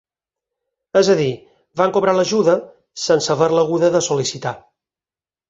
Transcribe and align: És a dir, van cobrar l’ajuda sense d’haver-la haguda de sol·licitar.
És 1.01 1.11
a 1.13 1.15
dir, 1.19 1.27
van 1.81 1.93
cobrar 1.97 2.15
l’ajuda 2.21 2.57
sense 3.03 3.29
d’haver-la 3.33 3.67
haguda 3.67 3.93
de 3.99 4.03
sol·licitar. 4.09 4.57